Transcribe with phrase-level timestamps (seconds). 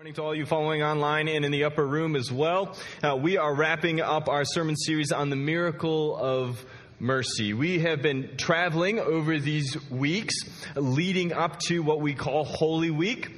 [0.00, 2.74] Morning to all you following online and in the upper room as well.
[3.02, 6.64] Uh, we are wrapping up our sermon series on the miracle of
[6.98, 7.52] mercy.
[7.52, 10.36] We have been traveling over these weeks
[10.74, 13.30] leading up to what we call Holy Week.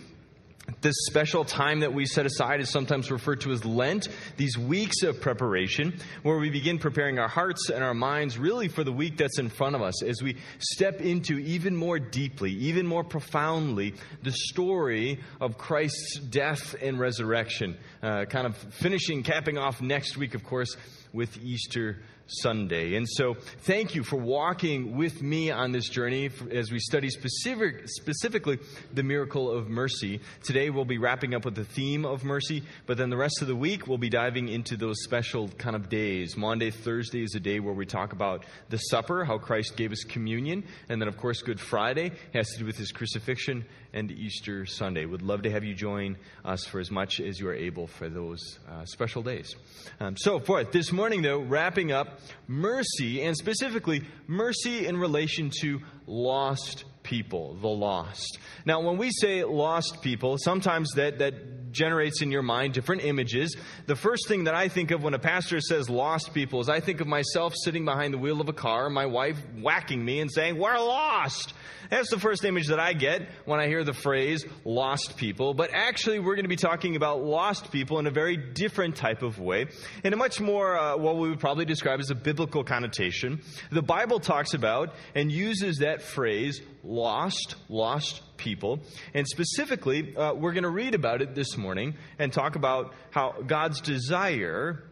[0.80, 5.02] This special time that we set aside is sometimes referred to as Lent, these weeks
[5.02, 9.16] of preparation, where we begin preparing our hearts and our minds really for the week
[9.16, 13.95] that's in front of us as we step into even more deeply, even more profoundly,
[14.23, 17.77] the story of Christ's death and resurrection.
[18.02, 20.77] Uh, kind of finishing, capping off next week, of course,
[21.12, 22.97] with Easter Sunday.
[22.97, 27.83] And so, thank you for walking with me on this journey as we study specific,
[27.87, 28.59] specifically
[28.93, 30.21] the miracle of mercy.
[30.43, 33.48] Today, we'll be wrapping up with the theme of mercy, but then the rest of
[33.48, 36.37] the week, we'll be diving into those special kind of days.
[36.37, 40.05] Maundy, Thursday is a day where we talk about the supper, how Christ gave us
[40.05, 44.65] communion, and then, of course, Good Friday has to do with his crucifixion and Easter
[44.67, 45.05] Sunday.
[45.05, 48.09] We'd love to have you join us for as much as you are able for
[48.09, 49.55] those uh, special days.
[50.01, 50.73] Um, so, forth.
[50.73, 52.11] this morning, though, wrapping up
[52.46, 58.38] mercy, and specifically mercy in relation to lost people, the lost.
[58.64, 61.34] Now, when we say lost people, sometimes that, that
[61.73, 63.56] generates in your mind different images.
[63.87, 66.81] The first thing that I think of when a pastor says lost people is I
[66.81, 70.31] think of myself sitting behind the wheel of a car, my wife whacking me and
[70.31, 71.55] saying, We're lost.
[71.91, 75.53] That's the first image that I get when I hear the phrase lost people.
[75.53, 79.23] But actually, we're going to be talking about lost people in a very different type
[79.23, 79.67] of way,
[80.03, 83.42] in a much more, uh, what we would probably describe as a biblical connotation.
[83.70, 88.81] The Bible talks about and uses that phrase lost, lost people.
[89.15, 93.37] And specifically, uh, we're going to read about it this morning and talk about how
[93.47, 94.83] God's desire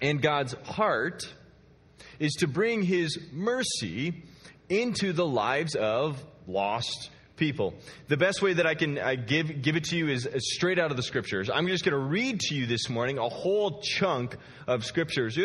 [0.00, 1.22] and God's heart
[2.20, 4.22] is to bring His mercy
[4.68, 7.74] into the lives of lost people.
[8.08, 10.78] The best way that I can uh, give, give it to you is, is straight
[10.78, 11.50] out of the scriptures.
[11.52, 15.38] I'm just going to read to you this morning a whole chunk of scriptures.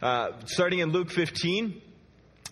[0.00, 1.80] Uh, starting in Luke 15.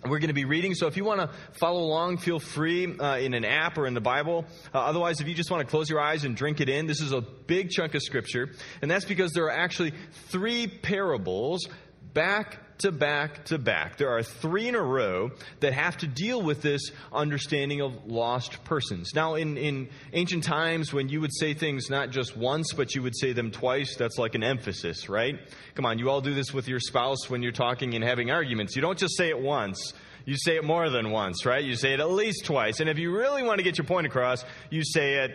[0.03, 1.29] We're going to be reading, so if you want to
[1.59, 4.47] follow along, feel free uh, in an app or in the Bible.
[4.75, 7.03] Uh, otherwise, if you just want to close your eyes and drink it in, this
[7.03, 8.49] is a big chunk of scripture.
[8.81, 9.93] And that's because there are actually
[10.31, 11.69] three parables
[12.13, 13.99] back to back to back.
[13.99, 18.65] There are three in a row that have to deal with this understanding of lost
[18.65, 19.13] persons.
[19.15, 23.03] Now, in, in ancient times, when you would say things not just once, but you
[23.03, 25.37] would say them twice, that's like an emphasis, right?
[25.75, 28.75] Come on, you all do this with your spouse when you're talking and having arguments.
[28.77, 29.93] You don't just say it once.
[30.25, 31.65] You say it more than once, right?
[31.65, 32.81] You say it at least twice.
[32.81, 35.33] And if you really want to get your point across, you say it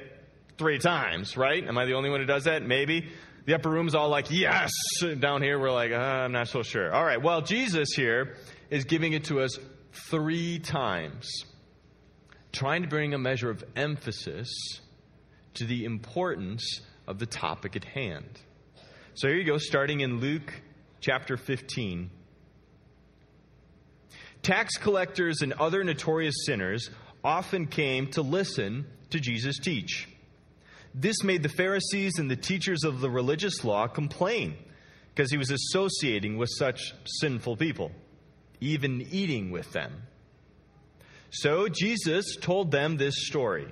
[0.58, 1.66] three times, right?
[1.66, 2.64] Am I the only one who does that?
[2.64, 3.10] Maybe.
[3.46, 4.72] The upper room's all like, yes.
[5.20, 6.92] Down here, we're like, uh, I'm not so sure.
[6.92, 8.38] All right, well, Jesus here
[8.72, 9.60] is giving it to us
[10.10, 11.30] three times,
[12.52, 14.50] trying to bring a measure of emphasis
[15.56, 18.40] to the importance of the topic at hand.
[19.14, 20.52] So here you go, starting in Luke
[21.00, 22.10] chapter 15.
[24.42, 26.90] Tax collectors and other notorious sinners
[27.24, 30.08] often came to listen to Jesus teach.
[30.98, 34.56] This made the Pharisees and the teachers of the religious law complain
[35.14, 37.92] because he was associating with such sinful people,
[38.62, 40.04] even eating with them.
[41.32, 43.68] So Jesus told them this story.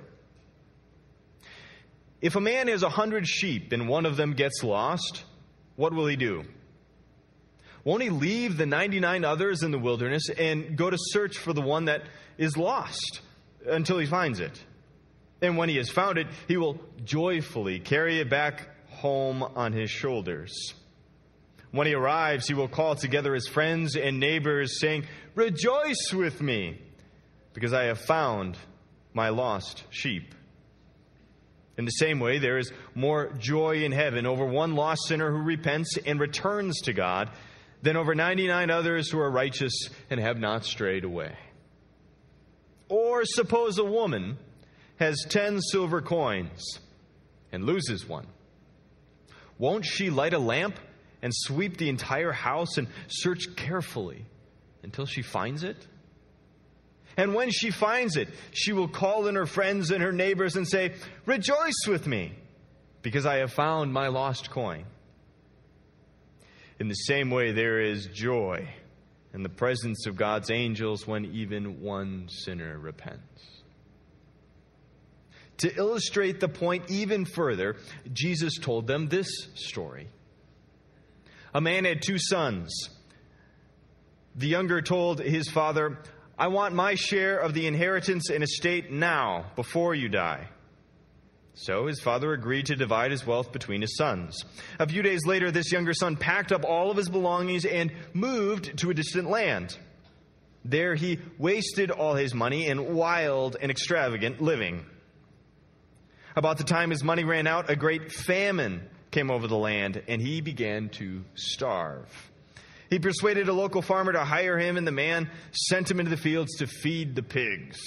[2.20, 5.24] If a man has a hundred sheep and one of them gets lost,
[5.76, 6.44] what will he do?
[7.84, 11.62] Won't he leave the 99 others in the wilderness and go to search for the
[11.62, 12.02] one that
[12.36, 13.22] is lost
[13.66, 14.62] until he finds it?
[15.44, 19.90] And when he has found it, he will joyfully carry it back home on his
[19.90, 20.72] shoulders.
[21.70, 26.80] When he arrives, he will call together his friends and neighbors, saying, Rejoice with me,
[27.52, 28.56] because I have found
[29.12, 30.34] my lost sheep.
[31.76, 35.42] In the same way, there is more joy in heaven over one lost sinner who
[35.42, 37.30] repents and returns to God
[37.82, 41.36] than over 99 others who are righteous and have not strayed away.
[42.88, 44.38] Or suppose a woman
[44.96, 46.78] has 10 silver coins
[47.52, 48.26] and loses one,
[49.58, 50.78] won't she light a lamp
[51.22, 54.24] and sweep the entire house and search carefully
[54.82, 55.86] until she finds it?
[57.16, 60.66] And when she finds it, she will call in her friends and her neighbors and
[60.66, 60.94] say,
[61.26, 62.32] Rejoice with me,
[63.02, 64.84] because I have found my lost coin.
[66.80, 68.68] In the same way, there is joy
[69.32, 73.53] in the presence of God's angels when even one sinner repents.
[75.58, 77.76] To illustrate the point even further,
[78.12, 80.08] Jesus told them this story.
[81.54, 82.90] A man had two sons.
[84.34, 85.98] The younger told his father,
[86.36, 90.48] I want my share of the inheritance and estate now, before you die.
[91.54, 94.44] So his father agreed to divide his wealth between his sons.
[94.80, 98.76] A few days later, this younger son packed up all of his belongings and moved
[98.78, 99.78] to a distant land.
[100.64, 104.84] There he wasted all his money in wild and extravagant living.
[106.36, 110.20] About the time his money ran out, a great famine came over the land, and
[110.20, 112.08] he began to starve.
[112.90, 116.16] He persuaded a local farmer to hire him, and the man sent him into the
[116.16, 117.80] fields to feed the pigs.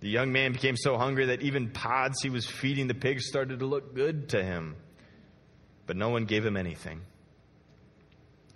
[0.00, 3.58] The young man became so hungry that even pods he was feeding the pigs started
[3.58, 4.76] to look good to him.
[5.86, 7.02] But no one gave him anything.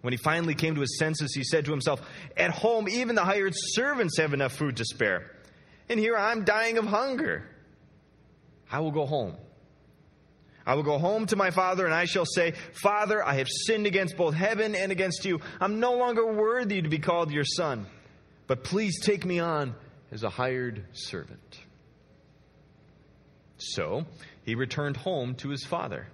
[0.00, 2.00] When he finally came to his senses, he said to himself,
[2.36, 5.30] At home, even the hired servants have enough food to spare.
[5.88, 7.46] And here I'm dying of hunger.
[8.74, 9.36] I will go home.
[10.66, 13.86] I will go home to my father, and I shall say, Father, I have sinned
[13.86, 15.40] against both heaven and against you.
[15.60, 17.86] I'm no longer worthy to be called your son.
[18.48, 19.76] But please take me on
[20.10, 21.60] as a hired servant.
[23.58, 24.06] So
[24.42, 26.08] he returned home to his father.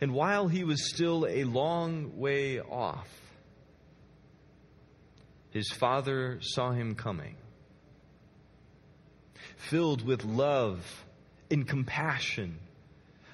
[0.00, 3.08] And while he was still a long way off,
[5.50, 7.34] his father saw him coming.
[9.56, 10.86] Filled with love
[11.50, 12.58] and compassion,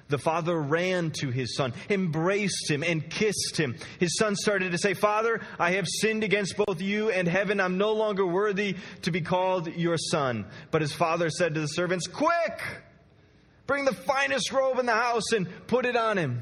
[0.09, 3.75] the father ran to his son, embraced him, and kissed him.
[3.99, 7.59] His son started to say, Father, I have sinned against both you and heaven.
[7.59, 10.45] I'm no longer worthy to be called your son.
[10.71, 12.61] But his father said to the servants, Quick!
[13.65, 16.41] Bring the finest robe in the house and put it on him.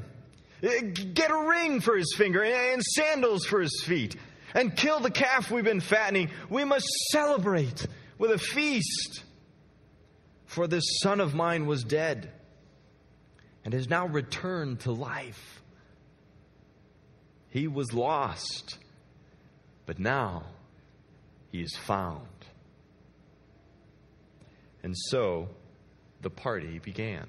[0.62, 0.68] Uh,
[1.12, 4.16] get a ring for his finger and sandals for his feet.
[4.54, 6.30] And kill the calf we've been fattening.
[6.48, 7.84] We must celebrate
[8.16, 9.24] with a feast.
[10.56, 12.30] For this son of mine was dead
[13.62, 15.62] and has now returned to life.
[17.50, 18.78] He was lost,
[19.84, 20.44] but now
[21.52, 22.26] he is found.
[24.82, 25.50] And so
[26.22, 27.26] the party began.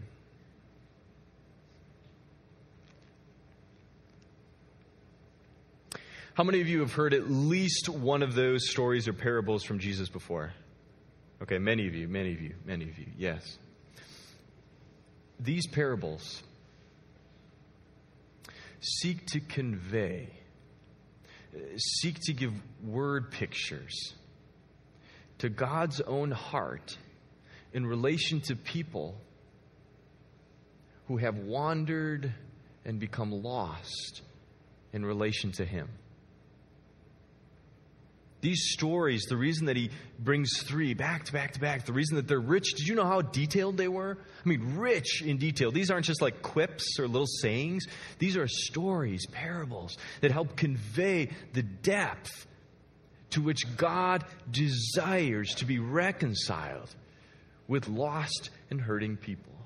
[6.33, 9.79] How many of you have heard at least one of those stories or parables from
[9.79, 10.53] Jesus before?
[11.41, 13.57] Okay, many of you, many of you, many of you, yes
[15.39, 16.41] these parables
[18.79, 20.29] seek to convey,
[21.77, 22.53] seek to give
[22.83, 24.13] word pictures
[25.39, 26.97] to God's own heart
[27.73, 29.15] in relation to people
[31.07, 32.33] who have wandered
[32.85, 34.21] and become lost
[34.93, 35.87] in relation to Him.
[38.39, 39.89] These stories, the reason that he
[40.19, 43.05] brings three back to back to back, the reason that they're rich, did you know
[43.05, 44.17] how detailed they were?
[44.45, 45.71] I mean, rich in detail.
[45.71, 47.85] These aren't just like quips or little sayings,
[48.19, 52.45] these are stories, parables that help convey the depth
[53.31, 56.93] to which God desires to be reconciled
[57.67, 59.56] with lost and hurting people.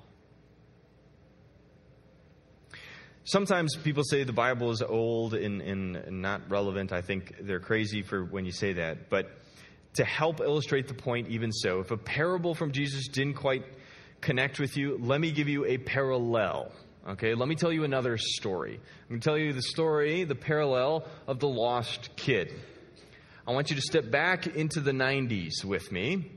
[3.24, 6.92] Sometimes people say the Bible is old and, and, not relevant.
[6.92, 9.10] I think they're crazy for when you say that.
[9.10, 9.30] But
[9.94, 13.64] to help illustrate the point, even so, if a parable from Jesus didn't quite
[14.20, 16.72] connect with you, let me give you a parallel.
[17.08, 18.74] Okay, let me tell you another story.
[18.74, 22.52] I'm going to tell you the story, the parallel of the lost kid.
[23.46, 26.30] I want you to step back into the 90s with me.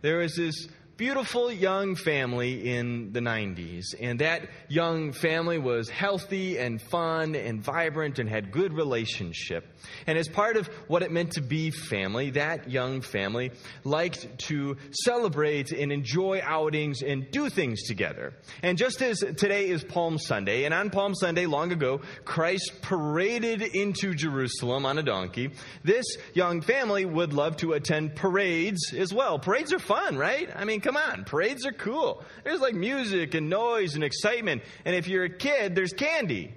[0.00, 3.94] There was this beautiful young family in the 90s.
[4.00, 9.66] And that young family was healthy and fun and vibrant and had good relationship.
[10.06, 13.50] And as part of what it meant to be family, that young family
[13.82, 18.34] liked to celebrate and enjoy outings and do things together.
[18.62, 23.62] And just as today is Palm Sunday, and on Palm Sunday long ago, Christ paraded
[23.62, 25.50] into Jerusalem on a donkey,
[25.82, 29.38] this young family would love to attend parades as well.
[29.38, 30.48] Parades are fun, right?
[30.54, 32.22] I mean, come on, parades are cool.
[32.44, 34.62] There's like music and noise and excitement.
[34.84, 36.54] And if you're a kid, there's candy,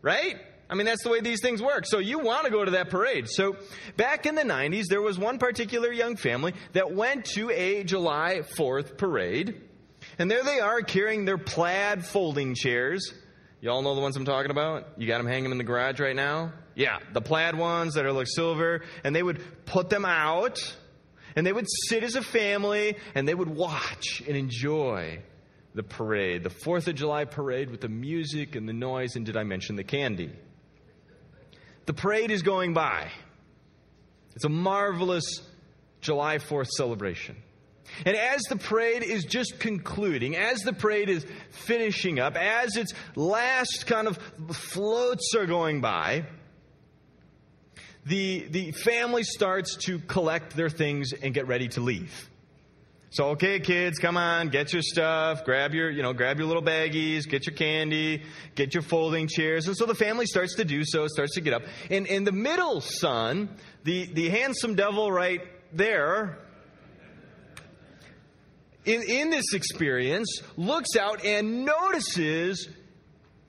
[0.00, 0.36] right?
[0.70, 1.84] I mean, that's the way these things work.
[1.84, 3.28] So you want to go to that parade.
[3.28, 3.56] So
[3.96, 8.42] back in the 90s, there was one particular young family that went to a July
[8.56, 9.60] 4th parade.
[10.18, 13.12] And there they are carrying their plaid folding chairs.
[13.60, 14.86] Y'all know the ones I'm talking about?
[14.96, 16.52] You got them hanging in the garage right now?
[16.76, 18.82] Yeah, the plaid ones that are like silver.
[19.02, 20.58] And they would put them out
[21.36, 25.20] and they would sit as a family and they would watch and enjoy
[25.74, 29.36] the parade, the 4th of July parade with the music and the noise, and did
[29.36, 30.30] I mention the candy?
[31.86, 33.10] The parade is going by.
[34.36, 35.42] It's a marvelous
[36.00, 37.36] July 4th celebration.
[38.06, 42.92] And as the parade is just concluding, as the parade is finishing up, as its
[43.14, 44.18] last kind of
[44.52, 46.24] floats are going by,
[48.06, 52.30] the, the family starts to collect their things and get ready to leave.
[53.10, 56.64] So, okay, kids, come on, get your stuff, grab your, you know, grab your little
[56.64, 58.24] baggies, get your candy,
[58.56, 59.68] get your folding chairs.
[59.68, 61.62] And so the family starts to do so, starts to get up.
[61.90, 63.50] And, and the middle son,
[63.84, 65.42] the, the handsome devil right
[65.72, 66.40] there,
[68.84, 72.68] in, in this experience, looks out and notices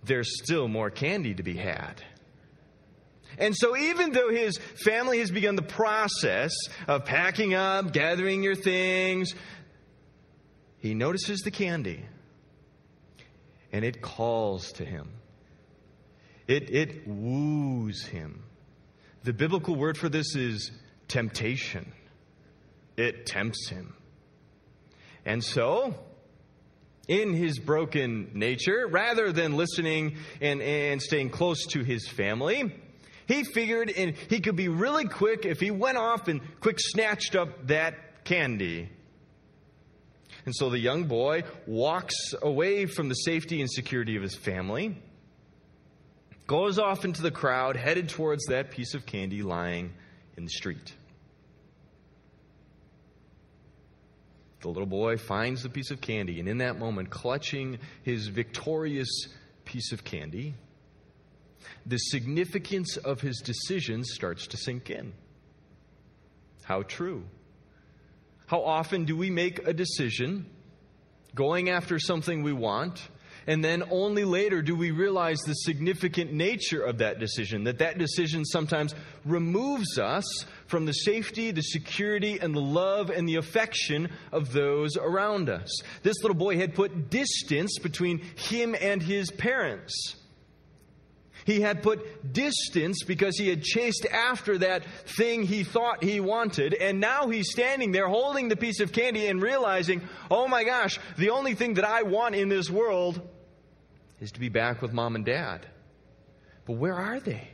[0.04, 2.04] there's still more candy to be had.
[3.38, 6.54] And so, even though his family has begun the process
[6.88, 9.34] of packing up, gathering your things,
[10.80, 12.06] he notices the candy
[13.72, 15.10] and it calls to him.
[16.48, 18.44] It, it woos him.
[19.24, 20.72] The biblical word for this is
[21.08, 21.92] temptation.
[22.96, 23.96] It tempts him.
[25.26, 25.96] And so,
[27.08, 32.74] in his broken nature, rather than listening and, and staying close to his family,
[33.28, 37.36] he figured and he could be really quick if he went off and quick snatched
[37.36, 38.90] up that candy.
[40.46, 45.02] And so the young boy walks away from the safety and security of his family,
[46.46, 49.94] goes off into the crowd, headed towards that piece of candy lying
[50.38, 50.94] in the street.
[54.62, 59.28] The little boy finds the piece of candy, and in that moment, clutching his victorious
[59.64, 60.56] piece of candy,
[61.86, 65.14] the significance of his decision starts to sink in.
[66.64, 67.26] How true.
[68.48, 70.48] How often do we make a decision
[71.36, 73.08] going after something we want,
[73.48, 77.98] and then only later do we realize the significant nature of that decision, that that
[77.98, 80.26] decision sometimes removes us
[80.66, 85.70] from the safety, the security, and the love and the affection of those around us.
[86.02, 90.16] This little boy had put distance between him and his parents.
[91.46, 94.84] He had put distance because he had chased after that
[95.16, 96.74] thing he thought he wanted.
[96.74, 101.00] And now he's standing there holding the piece of candy and realizing, oh my gosh,
[101.18, 103.22] the only thing that I want in this world
[104.20, 105.68] is to be back with mom and dad.
[106.66, 107.48] But where are they?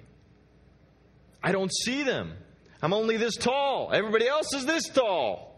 [1.44, 2.34] I don't see them.
[2.82, 3.92] I'm only this tall.
[3.94, 5.51] Everybody else is this tall.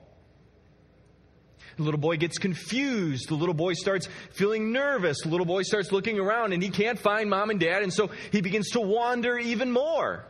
[1.77, 3.29] The little boy gets confused.
[3.29, 5.21] The little boy starts feeling nervous.
[5.21, 8.09] The little boy starts looking around and he can't find mom and dad, and so
[8.31, 10.25] he begins to wander even more.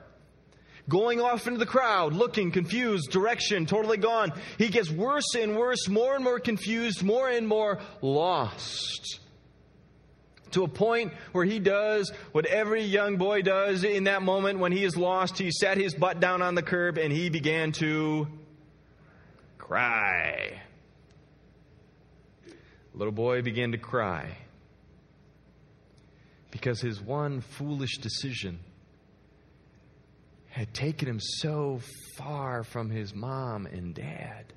[0.89, 4.33] Going off into the crowd, looking confused, direction totally gone.
[4.57, 9.19] He gets worse and worse, more and more confused, more and more lost.
[10.51, 14.71] To a point where he does what every young boy does in that moment when
[14.71, 15.37] he is lost.
[15.37, 18.27] He sat his butt down on the curb and he began to
[19.57, 20.61] cry
[22.93, 24.37] little boy began to cry
[26.51, 28.59] because his one foolish decision
[30.49, 31.81] had taken him so
[32.15, 34.53] far from his mom and dad.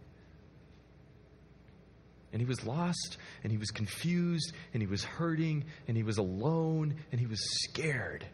[2.33, 6.19] And he was lost, and he was confused, and he was hurting, and he was
[6.19, 8.27] alone, and he was scared.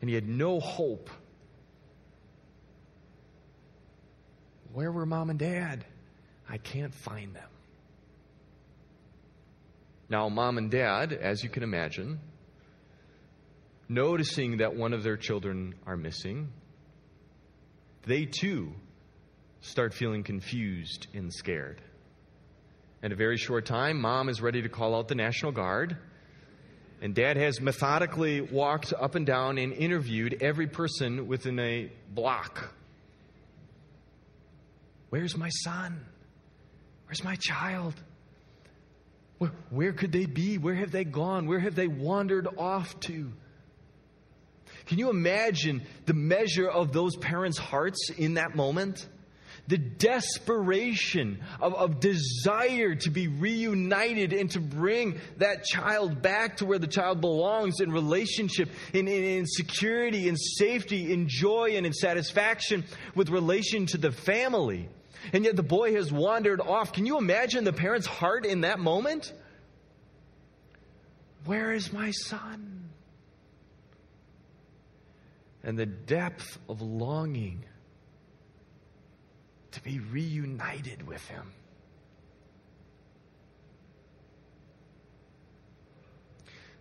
[0.00, 1.10] And he had no hope.
[4.72, 5.84] Where were mom and dad?
[6.48, 7.48] I can't find them.
[10.08, 12.20] Now, mom and dad, as you can imagine,
[13.88, 16.52] noticing that one of their children are missing,
[18.06, 18.72] they too
[19.60, 21.80] start feeling confused and scared.
[23.02, 25.96] In a very short time, mom is ready to call out the National Guard.
[27.00, 32.72] And dad has methodically walked up and down and interviewed every person within a block.
[35.10, 36.04] Where's my son?
[37.06, 37.94] Where's my child?
[39.38, 40.58] Where, where could they be?
[40.58, 41.46] Where have they gone?
[41.46, 43.32] Where have they wandered off to?
[44.86, 49.08] Can you imagine the measure of those parents' hearts in that moment?
[49.66, 56.66] The desperation of, of desire to be reunited and to bring that child back to
[56.66, 61.86] where the child belongs in relationship, in, in, in security, in safety, in joy, and
[61.86, 64.90] in satisfaction with relation to the family.
[65.32, 66.92] And yet the boy has wandered off.
[66.92, 69.32] Can you imagine the parent's heart in that moment?
[71.44, 72.90] Where is my son?
[75.62, 77.64] And the depth of longing
[79.72, 81.52] to be reunited with him.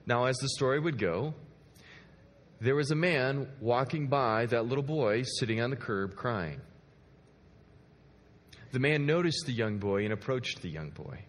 [0.06, 1.34] Now, as the story would go,
[2.60, 6.60] there was a man walking by that little boy sitting on the curb crying.
[8.74, 11.24] The man noticed the young boy and approached the young boy.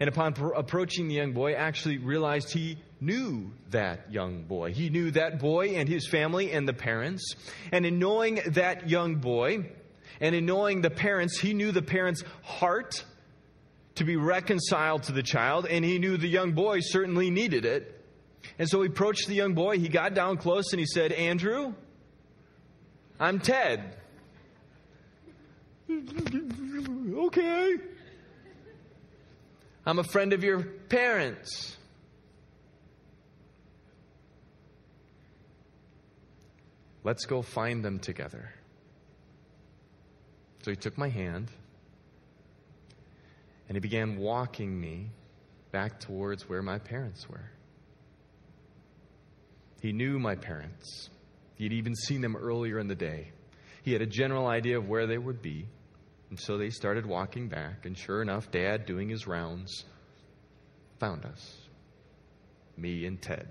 [0.00, 4.72] And upon pr- approaching the young boy, actually realized he knew that young boy.
[4.72, 7.34] He knew that boy and his family and the parents.
[7.72, 9.70] And in knowing that young boy,
[10.20, 13.04] And in knowing the parents, he knew the parents' heart
[13.96, 17.94] to be reconciled to the child, and he knew the young boy certainly needed it.
[18.58, 21.74] And so he approached the young boy, he got down close, and he said, Andrew,
[23.20, 23.96] I'm Ted.
[25.90, 27.76] Okay.
[29.86, 31.76] I'm a friend of your parents.
[37.04, 38.52] Let's go find them together.
[40.62, 41.50] So he took my hand
[43.68, 45.10] and he began walking me
[45.70, 47.50] back towards where my parents were.
[49.80, 51.08] He knew my parents.
[51.54, 53.30] He had even seen them earlier in the day.
[53.82, 55.66] He had a general idea of where they would be.
[56.30, 59.84] And so they started walking back, and sure enough, Dad, doing his rounds,
[60.98, 61.56] found us
[62.76, 63.48] me and Ted.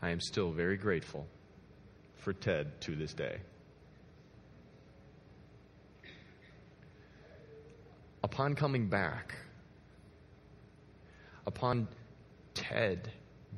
[0.00, 1.26] I am still very grateful
[2.16, 3.40] for Ted to this day.
[8.32, 9.34] upon coming back,
[11.46, 11.86] upon
[12.54, 13.12] Ted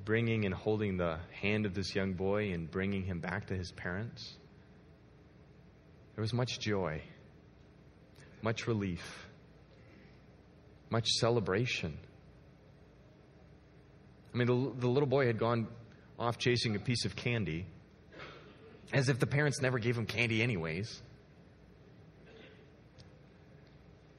[0.05, 3.71] bringing and holding the hand of this young boy and bringing him back to his
[3.73, 4.37] parents,
[6.15, 7.03] there was much joy,
[8.43, 9.27] much relief,
[10.91, 11.99] much celebration.
[14.33, 15.69] I mean, the, the little boy had gone
[16.19, 17.67] off chasing a piece of candy,
[18.93, 21.03] as if the parents never gave him candy, anyways.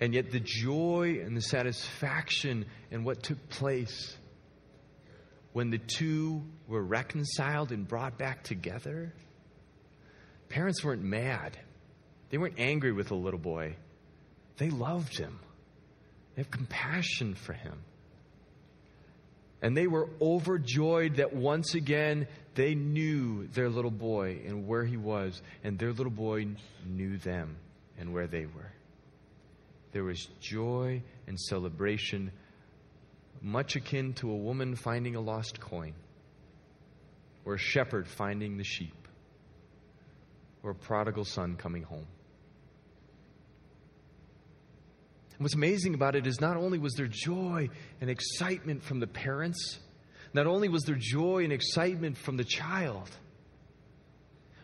[0.01, 4.17] And yet, the joy and the satisfaction in what took place
[5.53, 9.13] when the two were reconciled and brought back together,
[10.49, 11.57] parents weren't mad.
[12.29, 13.75] They weren't angry with the little boy.
[14.57, 15.39] They loved him,
[16.35, 17.79] they have compassion for him.
[19.61, 24.97] And they were overjoyed that once again they knew their little boy and where he
[24.97, 26.45] was, and their little boy
[26.85, 27.55] knew them
[27.97, 28.71] and where they were
[29.95, 32.29] there was joy and celebration,
[33.41, 35.93] much akin to a woman finding a lost coin,
[37.45, 39.07] or a shepherd finding the sheep,
[40.63, 42.05] or a prodigal son coming home.
[45.37, 47.69] And what's amazing about it is not only was there joy
[48.01, 49.79] and excitement from the parents,
[50.33, 53.09] not only was there joy and excitement from the child,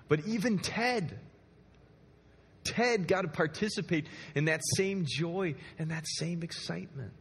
[0.07, 1.17] but even Ted
[2.63, 7.13] Ted got to participate in that same joy and that same excitement.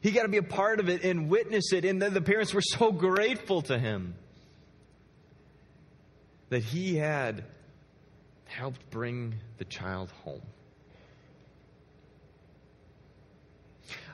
[0.00, 1.84] He got to be a part of it and witness it.
[1.84, 4.14] And the parents were so grateful to him
[6.50, 7.44] that he had
[8.44, 10.42] helped bring the child home.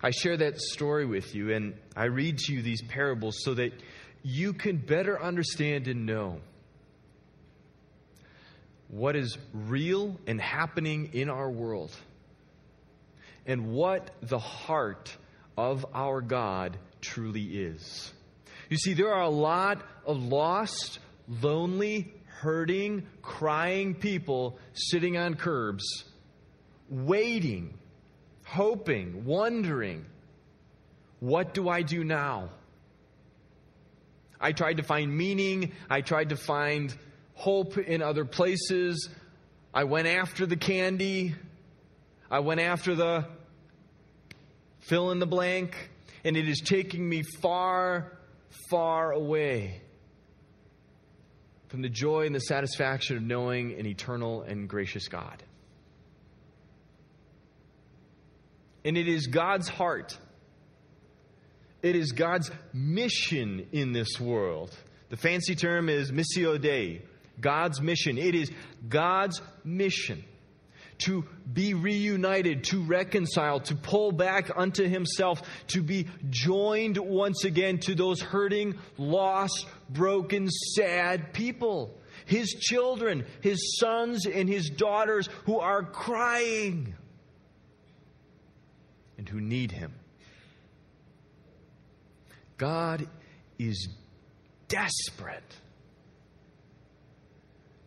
[0.05, 3.73] I share that story with you and I read to you these parables so that
[4.23, 6.43] you can better understand and know
[8.89, 11.91] what is real and happening in our world
[13.47, 15.17] and what the heart
[15.57, 18.13] of our God truly is.
[18.69, 20.99] You see, there are a lot of lost,
[21.41, 26.05] lonely, hurting, crying people sitting on curbs,
[26.91, 27.79] waiting,
[28.45, 30.05] hoping, wondering,
[31.21, 32.51] what do I do now?
[34.41, 35.73] I tried to find meaning.
[35.89, 36.95] I tried to find
[37.35, 39.09] hope in other places.
[39.73, 41.35] I went after the candy.
[42.31, 43.27] I went after the
[44.81, 45.91] fill in the blank.
[46.25, 48.13] And it is taking me far,
[48.71, 49.81] far away
[51.69, 55.43] from the joy and the satisfaction of knowing an eternal and gracious God.
[58.85, 60.17] And it is God's heart.
[61.83, 64.77] It is God's mission in this world.
[65.11, 67.03] The fancy term is missio Dei,
[67.41, 68.19] God's mission.
[68.19, 68.51] It is
[68.89, 70.25] God's mission
[70.99, 77.79] to be reunited, to reconcile, to pull back unto Himself, to be joined once again
[77.81, 81.99] to those hurting, lost, broken, sad people.
[82.27, 86.95] His children, His sons, and His daughters who are crying
[89.25, 89.95] and who need Him.
[92.59, 93.09] God
[93.59, 93.89] is
[94.69, 95.57] desperate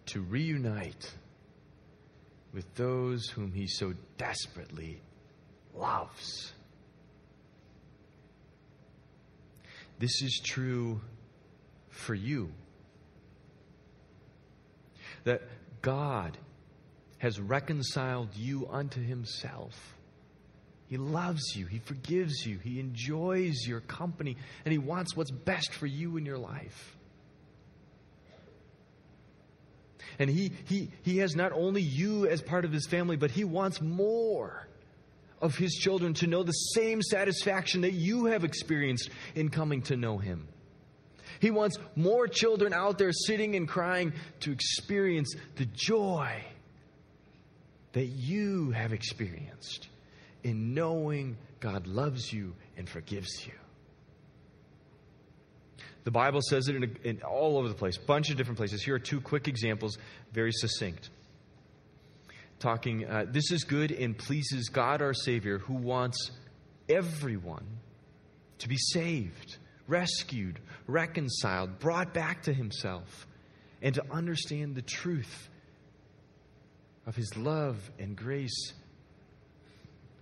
[0.07, 1.13] to reunite
[2.53, 4.99] with those whom he so desperately
[5.75, 6.53] loves.
[9.99, 11.01] This is true
[11.89, 12.49] for you.
[15.23, 15.43] That
[15.83, 16.37] God
[17.19, 19.96] has reconciled you unto himself.
[20.87, 21.65] He loves you.
[21.65, 22.59] He forgives you.
[22.59, 24.37] He enjoys your company.
[24.65, 26.97] And He wants what's best for you in your life.
[30.19, 33.43] And he, he, he has not only you as part of his family, but he
[33.43, 34.67] wants more
[35.41, 39.95] of his children to know the same satisfaction that you have experienced in coming to
[39.95, 40.47] know him.
[41.39, 46.43] He wants more children out there sitting and crying to experience the joy
[47.91, 49.87] that you have experienced
[50.43, 53.53] in knowing God loves you and forgives you.
[56.03, 58.81] The Bible says it in, a, in all over the place, bunch of different places.
[58.81, 59.97] Here are two quick examples,
[60.31, 61.09] very succinct.
[62.59, 66.31] Talking, uh, this is good and pleases God our Savior, who wants
[66.87, 67.65] everyone
[68.59, 73.27] to be saved, rescued, reconciled, brought back to Himself,
[73.81, 75.49] and to understand the truth
[77.05, 78.73] of His love and grace,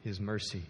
[0.05, 0.61] His mercy.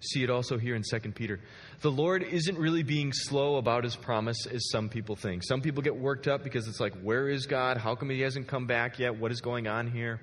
[0.00, 1.40] See it also here in 2 Peter.
[1.80, 5.42] The Lord isn't really being slow about his promise as some people think.
[5.42, 7.78] Some people get worked up because it's like, where is God?
[7.78, 9.18] How come he hasn't come back yet?
[9.18, 10.20] What is going on here?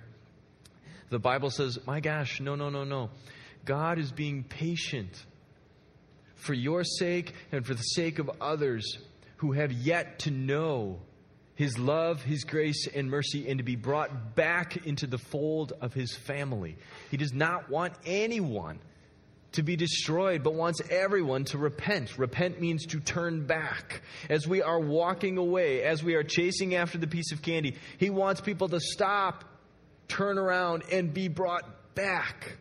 [1.09, 3.09] The Bible says, my gosh, no, no, no, no.
[3.65, 5.25] God is being patient
[6.35, 8.99] for your sake and for the sake of others
[9.37, 10.99] who have yet to know
[11.55, 15.93] his love, his grace, and mercy, and to be brought back into the fold of
[15.93, 16.75] his family.
[17.09, 18.79] He does not want anyone
[19.53, 22.17] to be destroyed, but wants everyone to repent.
[22.17, 24.01] Repent means to turn back.
[24.29, 28.09] As we are walking away, as we are chasing after the piece of candy, he
[28.09, 29.45] wants people to stop,
[30.09, 32.57] turn around, and be brought back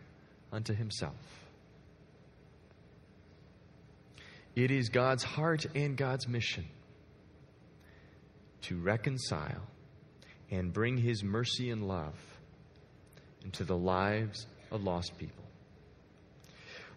[0.53, 1.15] unto himself.
[4.55, 6.65] It is God's heart and God's mission
[8.65, 9.63] to reconcile
[10.51, 12.15] and bring his mercy and love
[13.45, 15.45] into the lives of lost people.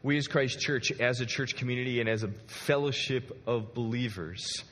[0.03, 4.63] We as Christ Church, as a church community and as a fellowship of believers,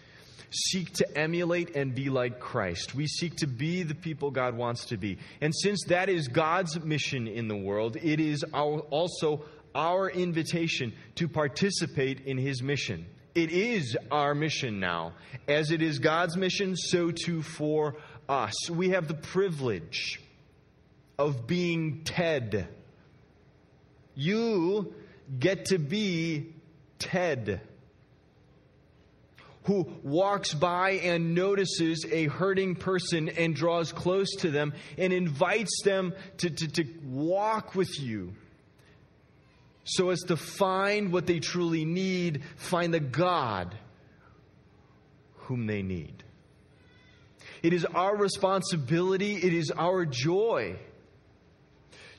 [0.51, 2.95] seek to emulate and be like Christ.
[2.95, 5.17] We seek to be the people God wants to be.
[5.41, 10.93] And since that is God's mission in the world, it is our, also our invitation
[11.15, 13.05] to participate in His mission.
[13.35, 15.11] It is our mission now.
[15.45, 17.97] As it is God's mission, so too for
[18.29, 18.69] us.
[18.69, 20.21] We have the privilege
[21.19, 22.69] of being Ted.
[24.15, 24.95] You
[25.37, 26.53] get to be
[26.97, 27.59] Ted,
[29.65, 35.81] who walks by and notices a hurting person and draws close to them and invites
[35.83, 38.33] them to, to, to walk with you
[39.85, 43.75] so as to find what they truly need, find the God
[45.35, 46.23] whom they need.
[47.63, 50.77] It is our responsibility, it is our joy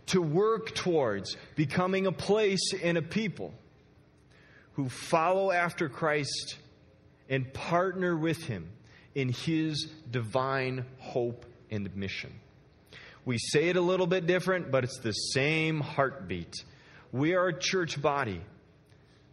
[0.07, 3.53] to work towards becoming a place and a people
[4.75, 6.59] who follow after Christ
[7.29, 8.69] and partner with Him
[9.15, 12.33] in His divine hope and mission.
[13.25, 16.55] We say it a little bit different, but it's the same heartbeat.
[17.17, 18.41] We are a church body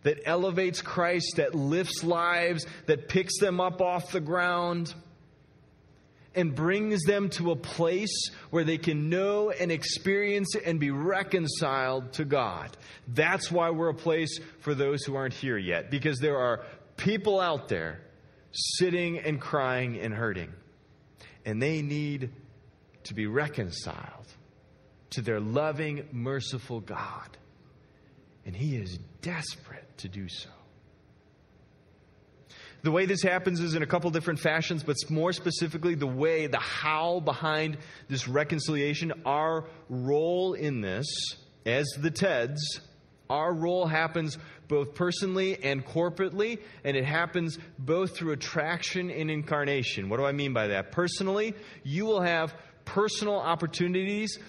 [0.04, 4.94] that elevates Christ, that lifts lives, that picks them up off the ground
[6.36, 12.14] and brings them to a place where they can know and experience and be reconciled
[12.14, 12.76] to God.
[13.08, 16.66] That's why we're a place for those who aren't here yet, because there are
[16.98, 18.02] people out there
[18.52, 20.52] sitting and crying and hurting,
[21.46, 22.32] and they need
[23.04, 24.28] to be reconciled
[25.12, 27.38] to their loving, merciful God.
[28.46, 30.50] And He is desperate to do so.
[32.84, 36.48] The way this happens is in a couple different fashions, but more specifically, the way,
[36.48, 37.78] the how behind
[38.10, 41.08] this reconciliation, our role in this,
[41.66, 42.60] as the TEDs,
[43.30, 50.10] our role happens both personally and corporately, and it happens both through attraction and incarnation.
[50.10, 50.92] What do I mean by that?
[50.92, 51.54] Personally,
[51.84, 52.54] you will have
[52.84, 54.40] personal opportunities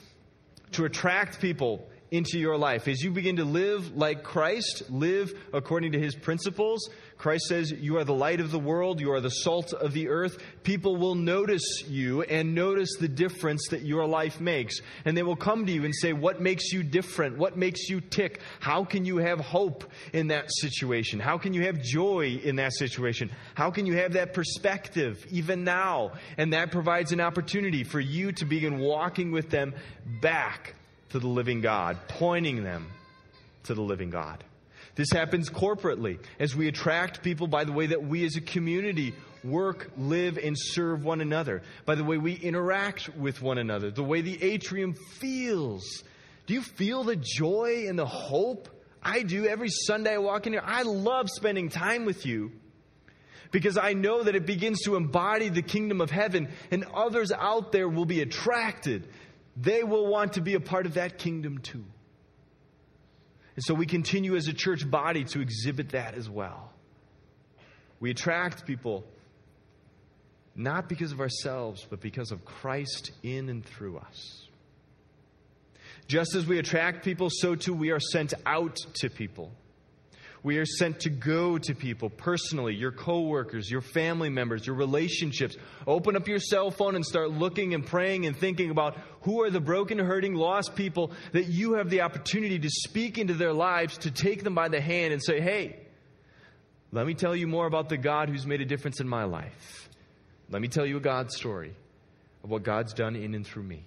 [0.72, 2.86] to attract people into your life.
[2.88, 7.96] As you begin to live like Christ, live according to his principles, Christ says, You
[7.98, 10.38] are the light of the world, you are the salt of the earth.
[10.62, 14.80] People will notice you and notice the difference that your life makes.
[15.04, 17.38] And they will come to you and say, What makes you different?
[17.38, 18.40] What makes you tick?
[18.60, 21.20] How can you have hope in that situation?
[21.20, 23.30] How can you have joy in that situation?
[23.54, 26.12] How can you have that perspective even now?
[26.36, 29.74] And that provides an opportunity for you to begin walking with them
[30.20, 30.74] back
[31.10, 32.88] to the living God, pointing them
[33.64, 34.42] to the living God.
[34.94, 39.14] This happens corporately as we attract people by the way that we as a community
[39.42, 44.04] work, live, and serve one another, by the way we interact with one another, the
[44.04, 46.04] way the atrium feels.
[46.46, 48.68] Do you feel the joy and the hope?
[49.02, 49.46] I do.
[49.46, 52.52] Every Sunday I walk in here, I love spending time with you
[53.50, 57.70] because I know that it begins to embody the kingdom of heaven, and others out
[57.70, 59.06] there will be attracted.
[59.56, 61.84] They will want to be a part of that kingdom too.
[63.56, 66.72] And so we continue as a church body to exhibit that as well.
[68.00, 69.04] We attract people
[70.56, 74.46] not because of ourselves, but because of Christ in and through us.
[76.06, 79.52] Just as we attract people, so too we are sent out to people.
[80.44, 85.56] We are sent to go to people personally, your coworkers, your family members, your relationships.
[85.86, 89.48] Open up your cell phone and start looking and praying and thinking about who are
[89.48, 93.96] the broken, hurting, lost people that you have the opportunity to speak into their lives,
[93.98, 95.78] to take them by the hand and say, hey,
[96.92, 99.88] let me tell you more about the God who's made a difference in my life.
[100.50, 101.74] Let me tell you a God story
[102.42, 103.82] of what God's done in and through me.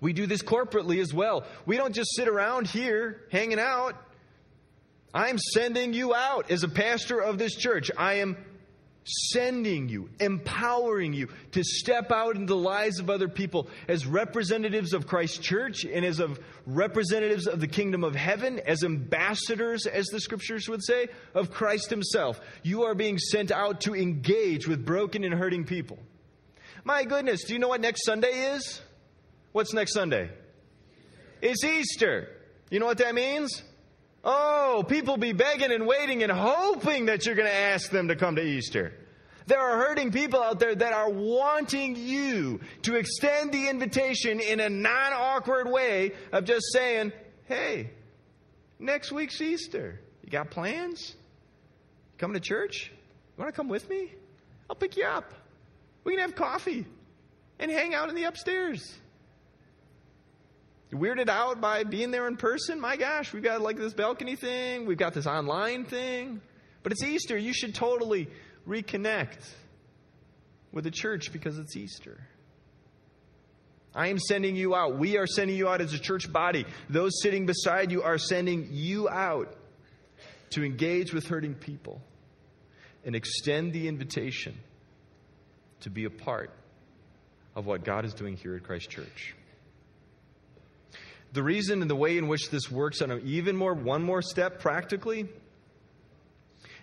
[0.00, 1.44] We do this corporately as well.
[1.66, 3.96] We don't just sit around here hanging out.
[5.16, 7.90] I'm sending you out as a pastor of this church.
[7.96, 8.36] I am
[9.04, 14.92] sending you, empowering you to step out into the lives of other people as representatives
[14.92, 20.04] of Christ's church and as of representatives of the kingdom of heaven, as ambassadors, as
[20.08, 22.38] the scriptures would say, of Christ himself.
[22.62, 25.98] You are being sent out to engage with broken and hurting people.
[26.84, 28.82] My goodness, do you know what next Sunday is?
[29.52, 30.28] What's next Sunday?
[31.40, 32.28] It's Easter.
[32.68, 33.62] You know what that means?
[34.28, 38.16] Oh, people be begging and waiting and hoping that you're going to ask them to
[38.16, 38.92] come to Easter.
[39.46, 44.58] There are hurting people out there that are wanting you to extend the invitation in
[44.58, 47.12] a non awkward way of just saying,
[47.44, 47.90] hey,
[48.80, 50.00] next week's Easter.
[50.24, 51.14] You got plans?
[52.18, 52.90] Coming to church?
[52.90, 54.10] You want to come with me?
[54.68, 55.34] I'll pick you up.
[56.02, 56.84] We can have coffee
[57.60, 58.98] and hang out in the upstairs
[60.92, 62.80] weirded out by being there in person.
[62.80, 66.40] My gosh, we've got like this balcony thing, we've got this online thing.
[66.82, 67.36] But it's Easter.
[67.36, 68.28] You should totally
[68.66, 69.38] reconnect
[70.70, 72.20] with the church because it's Easter.
[73.92, 74.98] I am sending you out.
[74.98, 76.66] We are sending you out as a church body.
[76.90, 79.56] Those sitting beside you are sending you out
[80.50, 82.02] to engage with hurting people
[83.04, 84.54] and extend the invitation
[85.80, 86.50] to be a part
[87.54, 89.34] of what God is doing here at Christ Church.
[91.32, 94.22] The reason and the way in which this works on an even more, one more
[94.22, 95.28] step practically,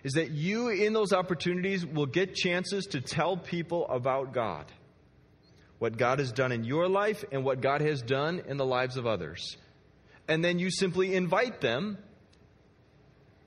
[0.03, 4.65] is that you, in those opportunities, will get chances to tell people about God.
[5.79, 8.97] What God has done in your life and what God has done in the lives
[8.97, 9.57] of others.
[10.27, 11.97] And then you simply invite them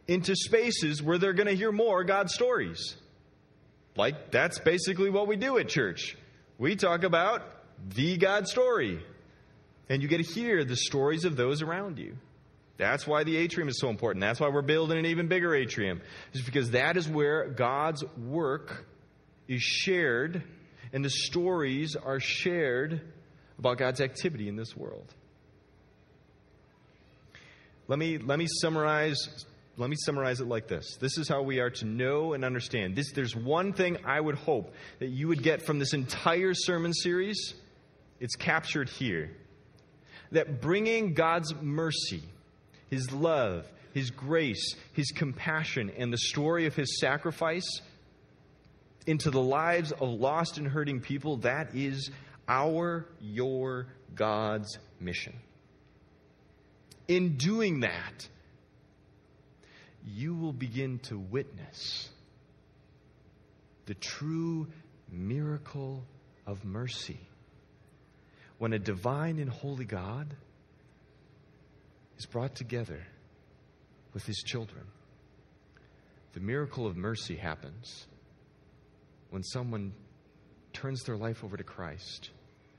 [0.09, 2.97] into spaces where they're going to hear more God stories.
[3.97, 6.17] Like, that's basically what we do at church.
[6.59, 7.43] We talk about
[7.95, 9.03] the God story.
[9.89, 12.17] And you get to hear the stories of those around you.
[12.79, 14.21] That's why the atrium is so important.
[14.21, 16.03] That's why we're building an even bigger atrium.
[16.33, 18.87] Is because that is where God's work
[19.49, 20.43] is shared
[20.93, 23.01] and the stories are shared
[23.59, 25.15] about God's activity in this world.
[27.89, 29.17] Let me, let me summarize
[29.79, 30.97] let me summarize it like this.
[30.99, 32.97] This is how we are to know and understand.
[32.97, 36.95] This, there's one thing I would hope that you would get from this entire sermon
[36.95, 37.53] series.
[38.19, 39.37] It's captured here
[40.33, 42.23] that bringing God's mercy,
[42.91, 47.81] His love, His grace, His compassion, and the story of His sacrifice
[49.07, 52.11] into the lives of lost and hurting people, that is
[52.49, 55.35] our, your, God's mission.
[57.09, 58.29] In doing that,
[60.05, 62.09] you will begin to witness
[63.87, 64.67] the true
[65.11, 66.05] miracle
[66.47, 67.21] of mercy
[68.59, 70.35] when a divine and holy God
[72.19, 73.07] is brought together
[74.15, 74.85] with his children.
[76.33, 78.07] The miracle of mercy happens
[79.31, 79.93] when someone
[80.73, 82.31] turns their life over to Christ,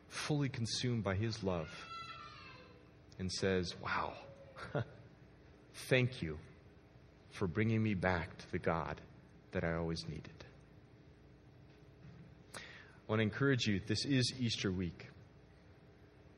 [0.07, 1.69] fully consumed by his love,
[3.19, 4.13] and says, Wow,
[5.89, 6.37] thank you
[7.31, 9.01] for bringing me back to the God
[9.51, 10.45] that I always needed.
[12.55, 12.59] I
[13.07, 15.07] want to encourage you this is Easter week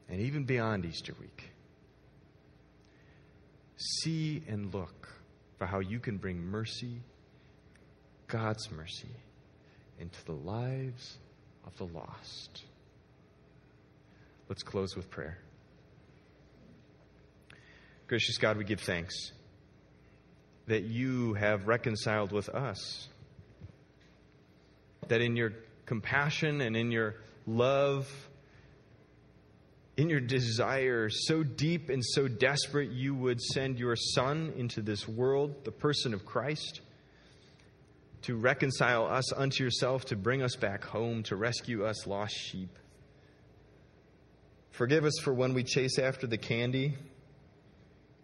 [0.10, 1.52] and even beyond Easter week.
[3.78, 5.08] See and look
[5.58, 7.02] for how you can bring mercy,
[8.28, 9.16] God's mercy,
[10.00, 11.18] into the lives
[11.66, 12.64] of the lost.
[14.48, 15.38] Let's close with prayer.
[18.08, 19.32] Gracious God, we give thanks
[20.66, 23.08] that you have reconciled with us.
[25.08, 25.54] That in your
[25.86, 28.08] compassion and in your love,
[30.00, 35.06] in your desire so deep and so desperate, you would send your Son into this
[35.10, 36.80] world, the person of Christ,
[38.22, 42.80] to reconcile us unto yourself, to bring us back home, to rescue us lost sheep.
[44.72, 46.96] Forgive us for when we chase after the candy,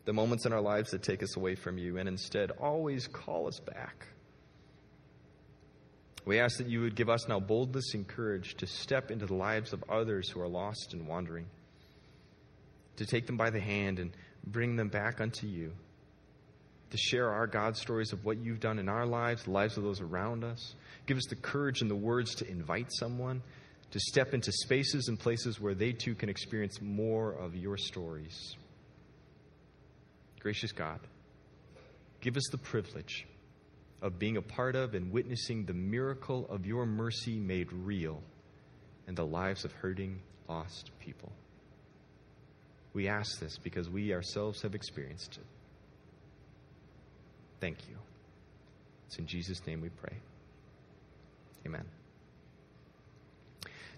[0.05, 3.49] the moments in our lives that take us away from you, and instead always call
[3.49, 4.07] us back.
[6.23, 9.35] We ask that you would give us now boldness and courage to step into the
[9.35, 11.47] lives of others who are lost and wandering,
[12.97, 14.11] to take them by the hand and
[14.45, 15.71] bring them back unto you
[16.91, 19.83] to share our God stories of what you've done in our lives, the lives of
[19.83, 20.75] those around us.
[21.07, 23.41] Give us the courage and the words to invite someone
[23.91, 28.55] to step into spaces and places where they too can experience more of your stories.
[30.39, 30.99] Gracious God,
[32.21, 33.25] give us the privilege
[34.01, 38.21] of being a part of and witnessing the miracle of your mercy made real
[39.07, 41.31] in the lives of hurting, lost people.
[42.95, 45.43] We ask this because we ourselves have experienced it.
[47.59, 47.97] Thank you.
[49.07, 50.15] It's in Jesus' name we pray.
[51.65, 51.83] Amen.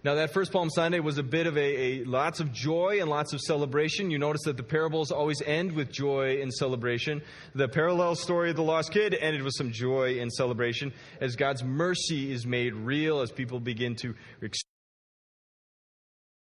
[0.04, 3.10] Now, that first Palm Sunday was a bit of a, a, lots of joy and
[3.10, 4.10] lots of celebration.
[4.10, 7.22] You notice that the parables always end with joy and celebration.
[7.54, 11.64] The parallel story of the lost kid ended with some joy and celebration as God's
[11.64, 14.16] mercy is made real, as people begin to